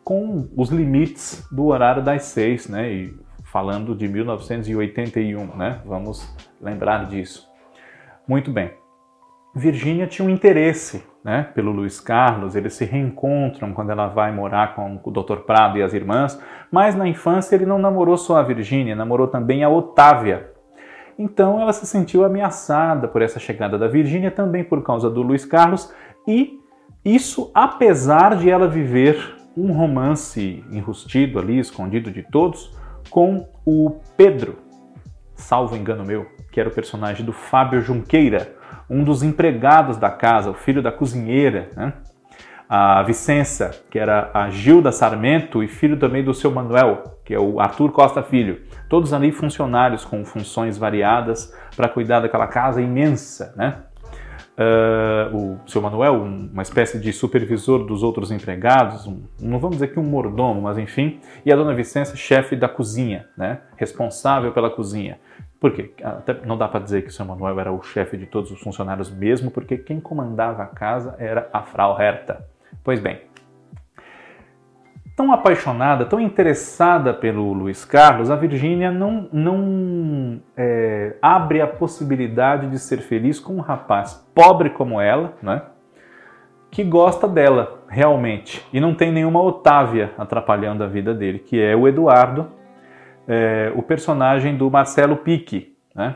com 0.03 0.49
os 0.55 0.69
limites 0.69 1.47
do 1.49 1.67
horário 1.67 2.03
das 2.03 2.23
seis, 2.23 2.67
né? 2.67 2.91
e 2.91 3.17
falando 3.45 3.95
de 3.95 4.07
1981, 4.07 5.55
né? 5.55 5.79
vamos 5.85 6.27
lembrar 6.61 7.05
disso. 7.05 7.47
Muito 8.27 8.51
bem. 8.51 8.71
Virgínia 9.55 10.05
tinha 10.05 10.27
um 10.27 10.29
interesse 10.29 11.01
né, 11.23 11.47
pelo 11.55 11.71
Luiz 11.71 12.01
Carlos, 12.01 12.55
eles 12.55 12.73
se 12.73 12.83
reencontram 12.83 13.73
quando 13.73 13.91
ela 13.91 14.07
vai 14.07 14.29
morar 14.31 14.75
com 14.75 14.99
o 15.01 15.11
Dr. 15.11 15.37
Prado 15.37 15.77
e 15.77 15.81
as 15.81 15.93
irmãs, 15.93 16.39
mas 16.69 16.93
na 16.93 17.07
infância 17.07 17.55
ele 17.55 17.65
não 17.65 17.79
namorou 17.79 18.17
só 18.17 18.37
a 18.37 18.43
Virgínia, 18.43 18.93
namorou 18.93 19.27
também 19.27 19.63
a 19.63 19.69
Otávia. 19.69 20.51
Então 21.17 21.61
ela 21.61 21.71
se 21.71 21.87
sentiu 21.87 22.25
ameaçada 22.25 23.07
por 23.07 23.21
essa 23.21 23.39
chegada 23.39 23.77
da 23.77 23.87
Virgínia, 23.87 24.29
também 24.29 24.63
por 24.63 24.83
causa 24.83 25.09
do 25.09 25.21
Luiz 25.21 25.45
Carlos, 25.45 25.91
e 26.27 26.59
isso 27.03 27.51
apesar 27.53 28.35
de 28.35 28.49
ela 28.49 28.67
viver 28.67 29.35
um 29.55 29.71
romance 29.71 30.63
enrustido 30.71 31.39
ali, 31.39 31.59
escondido 31.59 32.11
de 32.11 32.23
todos, 32.23 32.75
com 33.09 33.47
o 33.65 33.99
Pedro, 34.17 34.57
salvo 35.35 35.75
engano 35.75 36.03
meu, 36.03 36.25
que 36.51 36.59
era 36.59 36.69
o 36.69 36.73
personagem 36.73 37.25
do 37.25 37.31
Fábio 37.31 37.81
Junqueira, 37.81 38.55
um 38.89 39.03
dos 39.03 39.23
empregados 39.23 39.97
da 39.97 40.09
casa, 40.09 40.49
o 40.49 40.53
filho 40.53 40.81
da 40.81 40.91
cozinheira, 40.91 41.69
né? 41.75 41.93
a 42.67 43.03
Vicença, 43.03 43.71
que 43.89 43.99
era 43.99 44.31
a 44.33 44.49
Gilda 44.49 44.91
Sarmento, 44.91 45.63
e 45.63 45.67
filho 45.67 45.97
também 45.97 46.23
do 46.23 46.33
seu 46.33 46.51
Manuel, 46.51 47.19
que 47.23 47.33
é 47.33 47.39
o 47.39 47.59
Arthur 47.59 47.91
Costa 47.91 48.23
Filho. 48.23 48.61
Todos 48.89 49.13
ali 49.13 49.31
funcionários 49.31 50.03
com 50.03 50.25
funções 50.25 50.77
variadas 50.77 51.53
para 51.75 51.87
cuidar 51.87 52.21
daquela 52.21 52.47
casa 52.47 52.81
imensa, 52.81 53.53
né? 53.55 53.83
Uh, 54.57 55.35
o 55.35 55.69
seu 55.69 55.81
Manuel, 55.81 56.15
uma 56.15 56.61
espécie 56.61 56.97
de 56.97 57.11
supervisor 57.11 57.85
dos 57.85 58.03
outros 58.03 58.31
empregados, 58.31 59.05
um, 59.05 59.23
não 59.37 59.59
vamos 59.59 59.75
dizer 59.75 59.89
que 59.89 59.99
um 59.99 60.03
mordomo, 60.03 60.61
mas 60.61 60.77
enfim, 60.77 61.19
e 61.45 61.51
a 61.51 61.55
dona 61.57 61.73
Vicença, 61.73 62.15
chefe 62.15 62.55
da 62.55 62.69
cozinha, 62.69 63.27
né? 63.37 63.59
responsável 63.75 64.53
pela 64.53 64.69
cozinha. 64.69 65.19
Por 65.59 65.73
quê? 65.73 65.91
Até 66.01 66.45
não 66.45 66.57
dá 66.57 66.67
para 66.67 66.79
dizer 66.79 67.01
que 67.01 67.09
o 67.09 67.11
seu 67.11 67.25
Manuel 67.25 67.59
era 67.59 67.71
o 67.71 67.81
chefe 67.81 68.17
de 68.17 68.25
todos 68.25 68.49
os 68.49 68.61
funcionários 68.61 69.11
mesmo, 69.11 69.51
porque 69.51 69.77
quem 69.77 69.99
comandava 69.99 70.63
a 70.63 70.67
casa 70.67 71.15
era 71.17 71.49
a 71.51 71.63
Frau 71.63 71.99
Herta. 71.99 72.47
Pois 72.83 72.99
bem, 72.99 73.19
tão 75.15 75.31
apaixonada, 75.31 76.05
tão 76.05 76.19
interessada 76.19 77.13
pelo 77.13 77.53
Luiz 77.53 77.85
Carlos, 77.85 78.29
a 78.29 78.35
Virgínia 78.35 78.91
não, 78.91 79.29
não 79.31 80.41
é, 80.57 81.15
abre 81.21 81.61
a 81.61 81.67
possibilidade 81.67 82.69
de 82.69 82.77
ser 82.77 82.97
feliz 82.97 83.39
com 83.39 83.55
um 83.55 83.61
rapaz 83.61 84.27
pobre 84.35 84.71
como 84.71 84.99
ela, 84.99 85.33
né? 85.41 85.61
que 86.69 86.83
gosta 86.83 87.25
dela 87.25 87.85
realmente 87.87 88.65
e 88.73 88.81
não 88.81 88.93
tem 88.93 89.09
nenhuma 89.09 89.41
Otávia 89.41 90.11
atrapalhando 90.17 90.83
a 90.83 90.87
vida 90.87 91.13
dele, 91.13 91.39
que 91.39 91.61
é 91.61 91.73
o 91.73 91.87
Eduardo, 91.87 92.51
é, 93.25 93.71
o 93.73 93.81
personagem 93.81 94.57
do 94.57 94.69
Marcelo 94.69 95.15
Pique. 95.15 95.77
Né? 95.95 96.15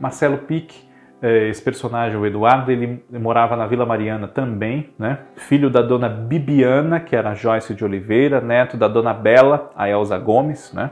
Marcelo 0.00 0.38
Pique, 0.38 0.87
esse 1.22 1.60
personagem, 1.60 2.16
o 2.16 2.24
Eduardo, 2.24 2.70
ele 2.70 3.02
morava 3.10 3.56
na 3.56 3.66
Vila 3.66 3.84
Mariana 3.84 4.28
também, 4.28 4.90
né? 4.98 5.18
filho 5.36 5.68
da 5.68 5.82
dona 5.82 6.08
Bibiana, 6.08 7.00
que 7.00 7.16
era 7.16 7.34
Joyce 7.34 7.74
de 7.74 7.84
Oliveira, 7.84 8.40
neto 8.40 8.76
da 8.76 8.86
dona 8.86 9.12
Bela, 9.12 9.70
a 9.74 9.88
Elza 9.88 10.16
Gomes, 10.18 10.72
né? 10.72 10.90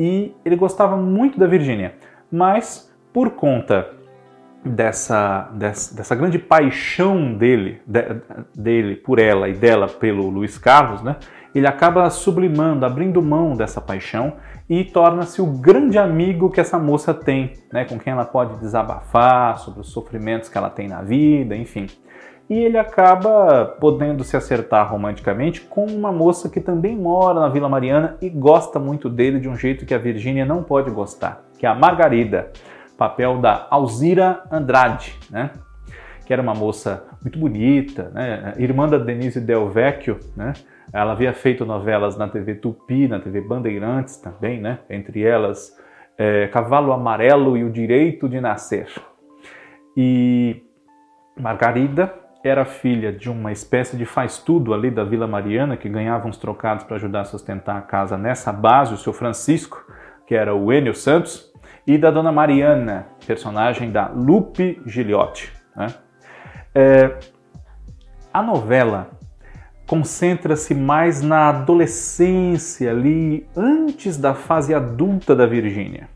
e 0.00 0.34
ele 0.44 0.56
gostava 0.56 0.96
muito 0.96 1.38
da 1.38 1.46
Virgínia, 1.46 1.94
mas 2.32 2.90
por 3.12 3.32
conta 3.32 3.90
dessa, 4.64 5.50
dessa, 5.54 5.94
dessa, 5.94 6.14
grande 6.14 6.38
paixão 6.38 7.34
dele, 7.34 7.80
de, 7.86 8.02
dele 8.54 8.96
por 8.96 9.18
ela 9.18 9.48
e 9.48 9.54
dela 9.54 9.88
pelo 9.88 10.28
Luiz 10.28 10.58
Carlos, 10.58 11.02
né? 11.02 11.16
ele 11.54 11.66
acaba 11.66 12.08
sublimando, 12.10 12.86
abrindo 12.86 13.20
mão 13.20 13.54
dessa 13.56 13.80
paixão 13.80 14.34
e 14.68 14.84
torna-se 14.84 15.42
o 15.42 15.46
grande 15.46 15.98
amigo 15.98 16.50
que 16.50 16.60
essa 16.60 16.78
moça 16.78 17.12
tem, 17.12 17.54
né, 17.72 17.84
com 17.84 17.98
quem 17.98 18.12
ela 18.12 18.24
pode 18.24 18.56
desabafar 18.58 19.58
sobre 19.58 19.80
os 19.80 19.90
sofrimentos 19.90 20.48
que 20.48 20.56
ela 20.56 20.70
tem 20.70 20.88
na 20.88 21.02
vida, 21.02 21.56
enfim. 21.56 21.86
E 22.48 22.54
ele 22.54 22.78
acaba 22.78 23.64
podendo 23.80 24.24
se 24.24 24.36
acertar 24.36 24.90
romanticamente 24.90 25.60
com 25.60 25.86
uma 25.86 26.12
moça 26.12 26.48
que 26.48 26.60
também 26.60 26.96
mora 26.96 27.40
na 27.40 27.48
Vila 27.48 27.68
Mariana 27.68 28.16
e 28.20 28.28
gosta 28.28 28.78
muito 28.78 29.08
dele 29.08 29.38
de 29.38 29.48
um 29.48 29.56
jeito 29.56 29.86
que 29.86 29.94
a 29.94 29.98
Virgínia 29.98 30.44
não 30.44 30.62
pode 30.62 30.90
gostar, 30.90 31.44
que 31.58 31.66
é 31.66 31.68
a 31.68 31.74
Margarida, 31.74 32.50
papel 33.00 33.38
da 33.38 33.66
Alzira 33.70 34.42
Andrade, 34.52 35.18
né? 35.30 35.52
que 36.26 36.34
era 36.34 36.42
uma 36.42 36.52
moça 36.52 37.02
muito 37.22 37.38
bonita, 37.38 38.10
né? 38.12 38.52
irmã 38.58 38.86
da 38.86 38.98
Denise 38.98 39.40
Del 39.40 39.70
Vecchio, 39.70 40.20
né? 40.36 40.52
Ela 40.92 41.12
havia 41.12 41.32
feito 41.32 41.64
novelas 41.64 42.18
na 42.18 42.28
TV 42.28 42.56
Tupi, 42.56 43.08
na 43.08 43.18
TV 43.18 43.40
Bandeirantes 43.40 44.18
também, 44.18 44.60
né? 44.60 44.80
Entre 44.90 45.22
elas 45.22 45.74
é, 46.18 46.46
Cavalo 46.48 46.92
Amarelo 46.92 47.56
e 47.56 47.64
O 47.64 47.70
Direito 47.70 48.28
de 48.28 48.38
Nascer. 48.38 48.88
E 49.96 50.62
Margarida 51.34 52.12
era 52.44 52.66
filha 52.66 53.10
de 53.10 53.30
uma 53.30 53.50
espécie 53.50 53.96
de 53.96 54.04
faz-tudo 54.04 54.74
ali 54.74 54.90
da 54.90 55.04
Vila 55.04 55.26
Mariana, 55.26 55.74
que 55.74 55.88
ganhava 55.88 56.28
uns 56.28 56.36
trocados 56.36 56.84
para 56.84 56.96
ajudar 56.96 57.22
a 57.22 57.24
sustentar 57.24 57.78
a 57.78 57.82
casa 57.82 58.18
nessa 58.18 58.52
base, 58.52 58.92
o 58.92 58.98
seu 58.98 59.14
Francisco, 59.14 59.82
que 60.26 60.34
era 60.34 60.54
o 60.54 60.70
Enio 60.70 60.94
Santos, 60.94 61.49
e 61.86 61.98
da 61.98 62.10
Dona 62.10 62.32
Mariana, 62.32 63.06
personagem 63.26 63.90
da 63.90 64.08
Lupe 64.08 64.80
Giliotti. 64.86 65.52
Né? 65.76 65.88
É, 66.74 67.18
a 68.32 68.42
novela 68.42 69.10
concentra-se 69.86 70.72
mais 70.72 71.20
na 71.20 71.48
adolescência 71.48 72.92
ali, 72.92 73.44
antes 73.56 74.16
da 74.16 74.34
fase 74.34 74.72
adulta 74.72 75.34
da 75.34 75.46
Virgínia. 75.46 76.08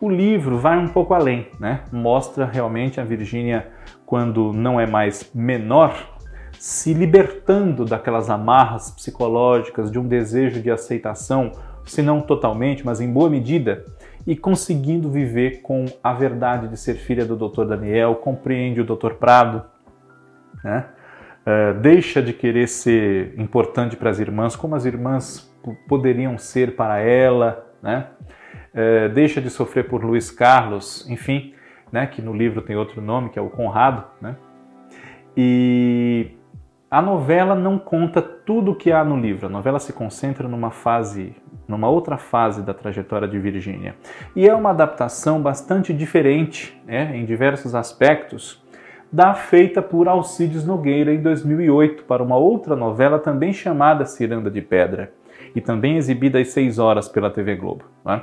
O 0.00 0.10
livro 0.10 0.58
vai 0.58 0.76
um 0.76 0.88
pouco 0.88 1.14
além, 1.14 1.46
né? 1.60 1.82
Mostra 1.92 2.44
realmente 2.44 3.00
a 3.00 3.04
Virgínia 3.04 3.68
quando 4.04 4.52
não 4.52 4.80
é 4.80 4.84
mais 4.84 5.30
menor, 5.32 5.94
se 6.58 6.92
libertando 6.92 7.84
daquelas 7.84 8.28
amarras 8.28 8.90
psicológicas 8.90 9.92
de 9.92 10.00
um 10.00 10.08
desejo 10.08 10.60
de 10.60 10.72
aceitação, 10.72 11.52
se 11.84 12.02
não 12.02 12.20
totalmente, 12.20 12.84
mas 12.84 13.00
em 13.00 13.12
boa 13.12 13.30
medida, 13.30 13.84
e 14.26 14.36
conseguindo 14.36 15.10
viver 15.10 15.62
com 15.62 15.86
a 16.02 16.12
verdade 16.12 16.68
de 16.68 16.76
ser 16.76 16.94
filha 16.94 17.24
do 17.24 17.36
Dr. 17.36 17.64
Daniel, 17.64 18.16
compreende 18.16 18.80
o 18.80 18.84
Dr. 18.84 19.14
Prado, 19.14 19.64
né? 20.62 20.86
uh, 21.46 21.78
deixa 21.80 22.22
de 22.22 22.32
querer 22.32 22.68
ser 22.68 23.38
importante 23.38 23.96
para 23.96 24.10
as 24.10 24.18
irmãs, 24.18 24.56
como 24.56 24.74
as 24.74 24.84
irmãs 24.84 25.50
poderiam 25.88 26.38
ser 26.38 26.76
para 26.76 26.98
ela, 27.00 27.66
né? 27.82 28.06
Uh, 28.72 29.12
deixa 29.12 29.40
de 29.40 29.50
sofrer 29.50 29.86
por 29.86 30.02
Luiz 30.02 30.30
Carlos, 30.30 31.08
enfim, 31.08 31.54
né? 31.90 32.06
que 32.06 32.22
no 32.22 32.32
livro 32.32 32.62
tem 32.62 32.74
outro 32.74 33.02
nome, 33.02 33.28
que 33.28 33.38
é 33.38 33.42
o 33.42 33.50
Conrado. 33.50 34.04
Né? 34.18 34.34
E 35.36 36.30
a 36.90 37.02
novela 37.02 37.54
não 37.54 37.78
conta 37.78 38.22
tudo 38.22 38.72
o 38.72 38.74
que 38.74 38.90
há 38.90 39.04
no 39.04 39.18
livro, 39.18 39.46
a 39.46 39.50
novela 39.50 39.78
se 39.78 39.92
concentra 39.92 40.48
numa 40.48 40.70
fase, 40.70 41.36
numa 41.66 41.88
outra 41.88 42.16
fase 42.16 42.62
da 42.62 42.74
trajetória 42.74 43.28
de 43.28 43.38
Virgínia. 43.38 43.94
E 44.34 44.48
é 44.48 44.54
uma 44.54 44.70
adaptação 44.70 45.40
bastante 45.40 45.92
diferente 45.92 46.80
né? 46.86 47.16
em 47.16 47.24
diversos 47.24 47.74
aspectos 47.74 48.62
da 49.12 49.34
feita 49.34 49.82
por 49.82 50.08
Alcides 50.08 50.64
Nogueira 50.64 51.12
em 51.12 51.20
2008 51.20 52.04
para 52.04 52.22
uma 52.22 52.36
outra 52.36 52.74
novela 52.74 53.18
também 53.18 53.52
chamada 53.52 54.06
Ciranda 54.06 54.50
de 54.50 54.62
Pedra 54.62 55.12
e 55.54 55.60
também 55.60 55.98
exibida 55.98 56.38
às 56.40 56.48
6 56.48 56.78
horas 56.78 57.08
pela 57.08 57.30
TV 57.30 57.56
Globo. 57.56 57.84
Né? 58.04 58.22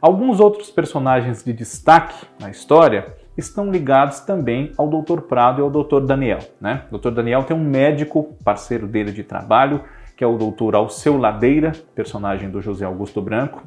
Alguns 0.00 0.40
outros 0.40 0.70
personagens 0.70 1.44
de 1.44 1.52
destaque 1.52 2.26
na 2.40 2.50
história 2.50 3.14
estão 3.36 3.70
ligados 3.70 4.20
também 4.20 4.72
ao 4.78 4.88
Dr. 4.88 5.20
Prado 5.20 5.60
e 5.60 5.62
ao 5.62 5.70
Dr. 5.70 6.00
Daniel. 6.00 6.38
Né? 6.60 6.84
O 6.90 6.96
Dr. 6.96 7.10
Daniel 7.10 7.44
tem 7.44 7.54
um 7.56 7.62
médico, 7.62 8.34
parceiro 8.42 8.86
dele 8.86 9.12
de 9.12 9.22
trabalho, 9.22 9.82
que 10.16 10.24
é 10.24 10.26
o 10.26 10.38
Dr. 10.38 10.74
Alceu 10.74 11.16
Ladeira, 11.16 11.72
personagem 11.94 12.50
do 12.50 12.60
José 12.60 12.84
Augusto 12.84 13.20
Branco 13.20 13.62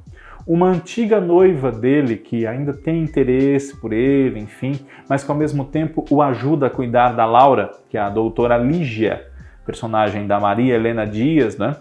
uma 0.50 0.68
antiga 0.68 1.22
noiva 1.22 1.72
dele 1.72 2.18
que 2.18 2.48
ainda 2.48 2.74
tem 2.74 3.04
interesse 3.04 3.80
por 3.80 3.94
ele, 3.94 4.40
enfim, 4.40 4.80
mas 5.08 5.24
que 5.24 5.30
ao 5.30 5.38
mesmo 5.38 5.66
tempo 5.66 6.04
o 6.10 6.24
ajuda 6.24 6.66
a 6.66 6.70
cuidar 6.72 7.14
da 7.14 7.24
Laura, 7.24 7.72
que 7.88 7.98
é 7.98 8.02
a 8.02 8.10
doutora 8.10 8.58
Lígia, 8.58 9.28
personagem 9.64 10.26
da 10.26 10.40
Maria 10.40 10.74
Helena 10.74 11.06
Dias, 11.06 11.56
né? 11.56 11.76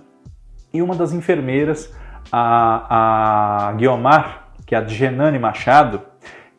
E 0.73 0.83
uma 0.83 0.95
das 0.95 1.15
enfermeiras, 1.15 1.95
a, 2.31 3.69
a 3.69 3.73
Guiomar, 3.73 4.49
que 4.67 4.75
é 4.75 4.79
a 4.79 4.85
Genane 4.85 5.39
Machado, 5.39 6.03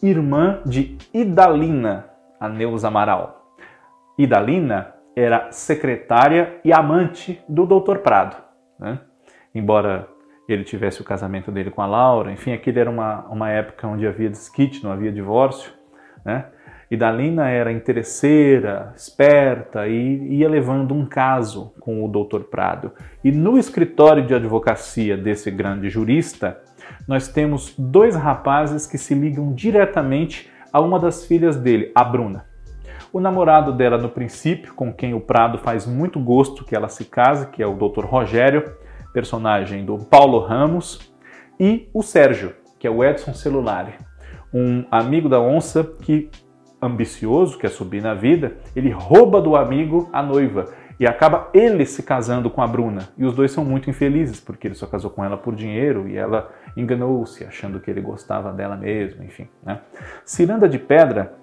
irmã 0.01 0.61
de 0.65 0.97
Idalina, 1.13 2.07
a 2.39 2.49
Neuza 2.49 2.87
Amaral. 2.87 3.53
Idalina 4.17 4.95
era 5.15 5.51
secretária 5.51 6.59
e 6.63 6.71
amante 6.71 7.41
do 7.47 7.65
Dr. 7.65 7.97
Prado. 7.97 8.35
Né? 8.79 8.99
Embora 9.53 10.07
ele 10.47 10.63
tivesse 10.63 11.01
o 11.01 11.05
casamento 11.05 11.51
dele 11.51 11.69
com 11.69 11.81
a 11.81 11.85
Laura, 11.85 12.31
enfim, 12.31 12.53
aquilo 12.53 12.79
era 12.79 12.89
uma, 12.89 13.25
uma 13.27 13.49
época 13.49 13.87
onde 13.87 14.07
havia 14.07 14.29
desquite, 14.29 14.83
não 14.83 14.91
havia 14.91 15.11
divórcio. 15.11 15.71
Né? 16.25 16.45
E 16.89 16.97
Dalina 16.97 17.49
era 17.49 17.71
interesseira, 17.71 18.91
esperta 18.95 19.87
e 19.87 20.37
ia 20.37 20.49
levando 20.49 20.93
um 20.93 21.05
caso 21.05 21.71
com 21.79 22.03
o 22.03 22.07
Dr. 22.07 22.45
Prado. 22.45 22.91
E 23.23 23.31
no 23.31 23.59
escritório 23.59 24.25
de 24.25 24.33
advocacia 24.33 25.15
desse 25.15 25.51
grande 25.51 25.87
jurista, 25.87 26.59
nós 27.07 27.27
temos 27.27 27.75
dois 27.77 28.15
rapazes 28.15 28.87
que 28.87 28.97
se 28.97 29.13
ligam 29.13 29.53
diretamente 29.53 30.49
a 30.73 30.81
uma 30.81 30.99
das 30.99 31.25
filhas 31.25 31.57
dele, 31.57 31.91
a 31.93 32.03
Bruna. 32.03 32.48
O 33.11 33.19
namorado 33.19 33.73
dela 33.73 33.97
no 33.97 34.09
princípio, 34.09 34.73
com 34.75 34.93
quem 34.93 35.15
o 35.15 35.19
Prado 35.19 35.57
faz 35.57 35.87
muito 35.87 36.19
gosto 36.19 36.63
que 36.63 36.75
ela 36.75 36.87
se 36.87 37.05
case, 37.05 37.47
que 37.47 37.63
é 37.63 37.65
o 37.65 37.73
Dr. 37.73 38.05
Rogério, 38.05 38.71
personagem 39.11 39.83
do 39.83 39.97
Paulo 39.97 40.39
Ramos, 40.39 41.11
e 41.59 41.89
o 41.91 42.03
Sérgio, 42.03 42.53
que 42.77 42.85
é 42.85 42.89
o 42.89 43.03
Edson 43.03 43.33
Celulari, 43.33 43.93
um 44.53 44.85
amigo 44.91 45.27
da 45.27 45.39
onça 45.39 45.83
que 45.83 46.29
ambicioso, 46.79 47.57
quer 47.57 47.69
subir 47.69 48.01
na 48.01 48.13
vida, 48.13 48.57
ele 48.75 48.91
rouba 48.91 49.41
do 49.41 49.55
amigo 49.55 50.07
a 50.13 50.21
noiva 50.21 50.71
e 50.99 51.07
acaba 51.07 51.49
ele 51.53 51.85
se 51.85 52.03
casando 52.03 52.49
com 52.49 52.61
a 52.61 52.67
Bruna. 52.67 53.09
E 53.17 53.25
os 53.25 53.33
dois 53.33 53.51
são 53.51 53.65
muito 53.65 53.89
infelizes, 53.89 54.39
porque 54.39 54.67
ele 54.67 54.75
só 54.75 54.85
casou 54.85 55.09
com 55.09 55.25
ela 55.25 55.37
por 55.37 55.55
dinheiro 55.55 56.07
e 56.07 56.15
ela 56.15 56.51
enganou-se, 56.77 57.43
achando 57.43 57.79
que 57.79 57.89
ele 57.89 58.01
gostava 58.01 58.53
dela 58.53 58.77
mesmo, 58.77 59.23
enfim. 59.23 59.47
Né? 59.63 59.79
Ciranda 60.25 60.69
de 60.69 60.77
Pedra, 60.77 61.33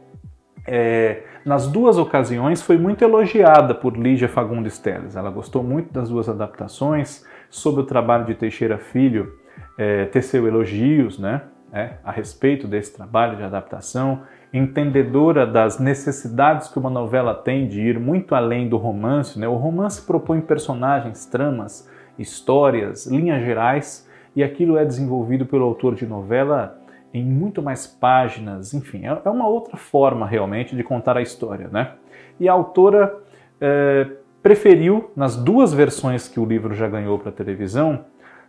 é, 0.67 1.23
nas 1.45 1.67
duas 1.67 1.99
ocasiões, 1.99 2.61
foi 2.63 2.77
muito 2.77 3.03
elogiada 3.03 3.75
por 3.75 3.97
Lígia 3.97 4.29
Fagundes 4.29 4.79
Teles. 4.79 5.17
Ela 5.17 5.31
gostou 5.31 5.63
muito 5.63 5.93
das 5.93 6.09
duas 6.09 6.29
adaptações. 6.29 7.25
Sobre 7.49 7.83
o 7.83 7.85
trabalho 7.85 8.25
de 8.25 8.35
Teixeira 8.35 8.77
Filho, 8.77 9.33
é, 9.79 10.07
teceu 10.07 10.47
elogios 10.47 11.19
né, 11.19 11.43
é, 11.73 11.95
a 12.05 12.11
respeito 12.11 12.67
desse 12.67 12.95
trabalho 12.95 13.37
de 13.37 13.43
adaptação 13.45 14.23
entendedora 14.53 15.47
das 15.47 15.79
necessidades 15.79 16.69
que 16.69 16.79
uma 16.79 16.91
novela 16.91 17.35
tem 17.35 17.69
de 17.69 17.81
ir 17.81 17.99
muito 17.99 18.35
além 18.35 18.69
do 18.69 18.77
romance. 18.77 19.39
Né? 19.39 19.47
O 19.47 19.55
romance 19.55 20.05
propõe 20.05 20.41
personagens, 20.41 21.27
tramas, 21.27 21.89
histórias, 22.19 23.07
linhas 23.07 23.45
gerais, 23.45 24.09
e 24.35 24.43
aquilo 24.43 24.77
é 24.77 24.85
desenvolvido 24.85 25.47
pelo 25.47 25.65
autor 25.65 25.95
de 25.95 26.07
novela 26.07 26.79
em 27.17 27.25
muito 27.25 27.63
mais 27.63 27.87
páginas, 27.87 28.75
enfim, 28.75 29.07
é, 29.07 29.21
é 29.25 29.31
uma 29.31 29.49
outra 29.49 29.77
forma 29.77 30.27
realmente 30.27 30.77
de 30.77 30.83
contar 30.83 31.17
a 31.17 31.23
história. 31.23 31.69
Né? 31.69 31.93
E 32.39 32.49
a 32.49 32.53
autora 32.53 33.19
é, 33.61 34.09
preferiu, 34.43 35.11
nas 35.17 35.37
duas 35.37 35.73
versões 35.73 36.29
que 36.29 36.39
o 36.39 36.45
livro 36.45 36.75
já 36.75 36.89
ganhou 36.89 37.19
para 37.19 37.33
televisão, 37.33 38.05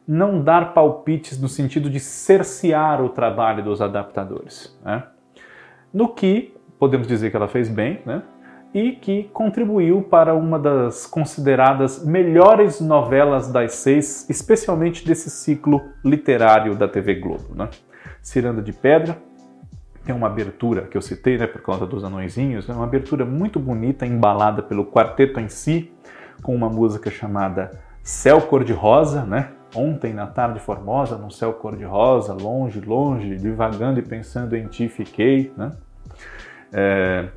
não 0.07 0.41
dar 0.41 0.73
palpites 0.73 1.39
no 1.41 1.49
sentido 1.49 1.89
de 1.89 1.99
cercear 1.99 3.03
o 3.03 3.09
trabalho 3.09 3.63
dos 3.63 3.81
adaptadores. 3.81 4.77
Né? 4.83 5.03
no 5.93 6.09
que 6.09 6.53
podemos 6.77 7.07
dizer 7.07 7.31
que 7.31 7.35
ela 7.35 7.47
fez 7.47 7.69
bem, 7.69 8.01
né? 8.05 8.21
E 8.73 8.91
que 8.91 9.23
contribuiu 9.33 10.03
para 10.03 10.35
uma 10.35 10.59
das 10.59 11.07
consideradas 11.07 12.05
melhores 12.05 12.79
novelas 12.79 13.51
das 13.51 13.73
seis, 13.75 14.29
especialmente 14.29 15.05
desse 15.05 15.29
ciclo 15.29 15.81
literário 16.03 16.75
da 16.75 16.87
TV 16.87 17.15
Globo. 17.15 17.55
Né? 17.55 17.69
Ciranda 18.27 18.61
de 18.61 18.73
Pedra, 18.73 19.17
tem 20.03 20.13
uma 20.13 20.27
abertura 20.27 20.81
que 20.81 20.97
eu 20.97 21.01
citei, 21.01 21.37
né, 21.37 21.47
por 21.47 21.61
conta 21.61 21.85
dos 21.85 22.03
anõezinhos, 22.03 22.67
é 22.67 22.73
uma 22.73 22.83
abertura 22.83 23.23
muito 23.23 23.57
bonita, 23.57 24.05
embalada 24.05 24.61
pelo 24.61 24.85
quarteto 24.85 25.39
em 25.39 25.47
si, 25.47 25.93
com 26.43 26.53
uma 26.53 26.69
música 26.69 27.09
chamada 27.09 27.79
Céu 28.03 28.41
Cor-de-Rosa, 28.41 29.23
né? 29.23 29.53
Ontem 29.73 30.13
na 30.13 30.27
tarde 30.27 30.59
formosa, 30.59 31.17
num 31.17 31.29
céu 31.29 31.53
cor-de-rosa, 31.53 32.33
longe, 32.33 32.81
longe, 32.81 33.37
divagando 33.37 33.99
e 33.99 34.03
pensando 34.03 34.57
em 34.57 34.67
ti 34.67 34.89
fiquei, 34.89 35.53
né? 35.55 35.71
É, 36.73 37.29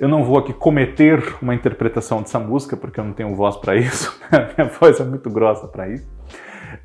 eu 0.00 0.08
não 0.08 0.24
vou 0.24 0.38
aqui 0.38 0.52
cometer 0.52 1.36
uma 1.40 1.54
interpretação 1.54 2.22
dessa 2.22 2.40
música, 2.40 2.76
porque 2.76 2.98
eu 2.98 3.04
não 3.04 3.12
tenho 3.12 3.36
voz 3.36 3.56
para 3.56 3.76
isso, 3.76 4.20
minha 4.56 4.68
voz 4.68 4.98
é 4.98 5.04
muito 5.04 5.30
grossa 5.30 5.68
para 5.68 5.88
isso. 5.88 6.08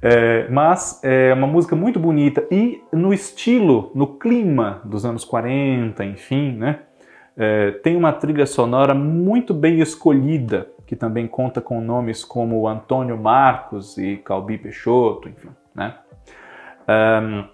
É, 0.02 0.48
mas 0.50 1.00
é 1.04 1.34
uma 1.34 1.48
música 1.48 1.76
muito 1.76 2.00
bonita 2.00 2.46
e 2.52 2.82
no 2.92 3.14
estilo, 3.14 3.92
no 3.96 4.18
clima 4.18 4.82
dos 4.84 5.06
anos 5.06 5.24
40, 5.26 6.04
enfim, 6.06 6.54
né? 6.54 6.80
É, 7.36 7.72
tem 7.72 7.96
uma 7.96 8.14
trilha 8.14 8.46
sonora 8.46 8.94
muito 8.94 9.54
bem 9.54 9.80
escolhida, 9.80 10.68
que 10.86 10.96
também 10.96 11.28
conta 11.28 11.60
com 11.60 11.82
nomes 11.82 12.24
como 12.24 12.68
Antônio 12.68 13.18
Marcos 13.18 13.98
e 13.98 14.18
Calbi 14.18 14.58
Peixoto, 14.58 15.30
enfim, 15.30 15.50
né? 15.74 15.96
Um, 16.88 17.46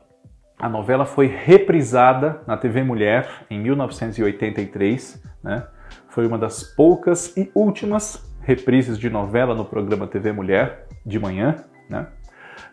a 0.58 0.68
novela 0.68 1.06
foi 1.06 1.28
reprisada 1.28 2.42
na 2.46 2.58
TV 2.58 2.84
Mulher 2.84 3.46
em 3.50 3.60
1983, 3.60 5.24
né? 5.42 5.66
Foi 6.10 6.28
uma 6.28 6.38
das 6.38 6.64
poucas 6.64 7.36
e 7.38 7.50
últimas 7.56 8.30
reprises 8.42 8.98
de 8.98 9.10
novela 9.10 9.56
no 9.56 9.64
programa 9.64 10.06
TV 10.08 10.34
Mulher 10.34 10.88
de 11.06 11.18
manhã, 11.18 11.64
né? 11.90 12.08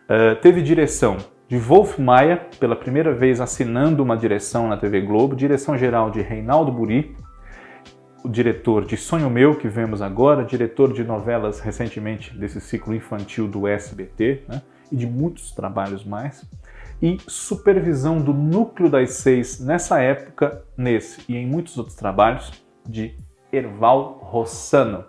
Uh, 0.09 0.35
teve 0.41 0.61
direção 0.61 1.17
de 1.47 1.57
Wolf 1.57 1.97
Maia, 1.99 2.47
pela 2.59 2.75
primeira 2.75 3.13
vez 3.13 3.39
assinando 3.39 4.01
uma 4.01 4.17
direção 4.17 4.67
na 4.67 4.77
TV 4.77 5.01
Globo, 5.01 5.35
direção 5.35 5.77
geral 5.77 6.09
de 6.09 6.21
Reinaldo 6.21 6.71
Buri, 6.71 7.15
o 8.23 8.29
diretor 8.29 8.85
de 8.85 8.97
Sonho 8.97 9.29
Meu, 9.29 9.55
que 9.55 9.67
vemos 9.67 10.01
agora, 10.01 10.43
diretor 10.43 10.91
de 10.91 11.03
novelas 11.03 11.59
recentemente 11.59 12.37
desse 12.37 12.59
ciclo 12.59 12.93
infantil 12.95 13.47
do 13.47 13.67
SBT, 13.67 14.43
né? 14.47 14.61
e 14.91 14.95
de 14.95 15.05
muitos 15.05 15.51
trabalhos 15.51 16.05
mais 16.05 16.45
e 17.01 17.17
supervisão 17.27 18.19
do 18.19 18.33
núcleo 18.33 18.89
das 18.89 19.11
seis 19.11 19.59
nessa 19.59 20.01
época, 20.01 20.63
nesse 20.75 21.21
e 21.29 21.35
em 21.35 21.45
muitos 21.45 21.77
outros 21.77 21.95
trabalhos, 21.95 22.51
de 22.87 23.15
Erval 23.51 24.19
Rossano. 24.23 25.03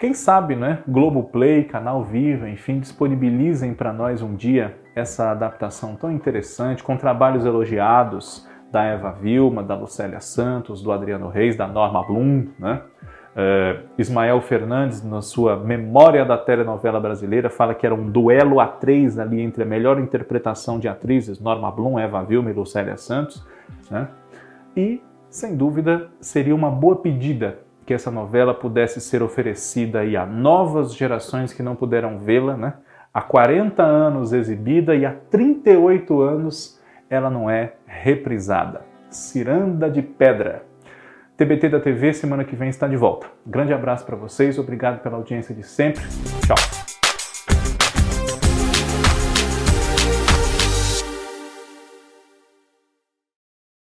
Quem 0.00 0.14
sabe, 0.14 0.56
né? 0.56 0.78
Globoplay, 0.88 1.64
Canal 1.64 2.02
Viva, 2.02 2.48
enfim, 2.48 2.80
disponibilizem 2.80 3.74
para 3.74 3.92
nós 3.92 4.22
um 4.22 4.34
dia 4.34 4.74
essa 4.96 5.30
adaptação 5.30 5.94
tão 5.94 6.10
interessante, 6.10 6.82
com 6.82 6.96
trabalhos 6.96 7.44
elogiados 7.44 8.48
da 8.72 8.82
Eva 8.82 9.12
Vilma, 9.12 9.62
da 9.62 9.76
Lucélia 9.76 10.18
Santos, 10.18 10.80
do 10.80 10.90
Adriano 10.90 11.28
Reis, 11.28 11.54
da 11.54 11.66
Norma 11.66 12.02
Blum, 12.02 12.48
né? 12.58 12.80
Uh, 13.30 13.88
Ismael 13.98 14.40
Fernandes, 14.40 15.04
na 15.04 15.20
sua 15.20 15.54
Memória 15.56 16.24
da 16.24 16.38
Telenovela 16.38 16.98
Brasileira, 16.98 17.50
fala 17.50 17.74
que 17.74 17.84
era 17.84 17.94
um 17.94 18.10
duelo 18.10 18.58
a 18.58 18.66
três 18.66 19.18
ali 19.18 19.42
entre 19.42 19.64
a 19.64 19.66
melhor 19.66 20.00
interpretação 20.00 20.78
de 20.78 20.88
atrizes, 20.88 21.38
Norma 21.38 21.70
Blum, 21.70 21.98
Eva 21.98 22.22
Vilma 22.22 22.50
e 22.50 22.54
Lucélia 22.54 22.96
Santos. 22.96 23.46
Né? 23.90 24.08
E, 24.74 25.02
sem 25.28 25.54
dúvida, 25.54 26.08
seria 26.22 26.54
uma 26.54 26.70
boa 26.70 26.96
pedida 26.96 27.58
que 27.90 27.94
essa 27.94 28.08
novela 28.08 28.54
pudesse 28.54 29.00
ser 29.00 29.20
oferecida 29.20 29.98
aí 29.98 30.16
a 30.16 30.24
novas 30.24 30.94
gerações 30.94 31.52
que 31.52 31.60
não 31.60 31.74
puderam 31.74 32.20
vê-la. 32.20 32.56
Né? 32.56 32.74
Há 33.12 33.20
40 33.20 33.82
anos 33.82 34.32
exibida 34.32 34.94
e 34.94 35.04
há 35.04 35.12
38 35.12 36.20
anos 36.20 36.80
ela 37.10 37.28
não 37.28 37.50
é 37.50 37.72
reprisada. 37.88 38.82
Ciranda 39.10 39.90
de 39.90 40.02
Pedra. 40.02 40.62
TBT 41.36 41.68
da 41.68 41.80
TV 41.80 42.12
semana 42.12 42.44
que 42.44 42.54
vem 42.54 42.68
está 42.68 42.86
de 42.86 42.96
volta. 42.96 43.26
Grande 43.44 43.72
abraço 43.72 44.06
para 44.06 44.14
vocês, 44.14 44.56
obrigado 44.56 45.02
pela 45.02 45.16
audiência 45.16 45.52
de 45.52 45.64
sempre. 45.64 46.04
Tchau. 46.46 46.79